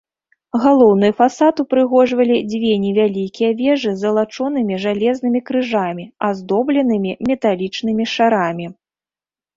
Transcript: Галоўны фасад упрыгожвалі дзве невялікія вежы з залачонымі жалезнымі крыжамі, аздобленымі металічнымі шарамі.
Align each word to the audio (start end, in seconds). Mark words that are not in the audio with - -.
Галоўны 0.61 1.09
фасад 1.17 1.55
упрыгожвалі 1.63 2.37
дзве 2.53 2.71
невялікія 2.85 3.51
вежы 3.61 3.93
з 3.97 4.01
залачонымі 4.05 4.79
жалезнымі 4.87 5.39
крыжамі, 5.51 6.05
аздобленымі 6.29 7.11
металічнымі 7.29 8.03
шарамі. 8.15 8.65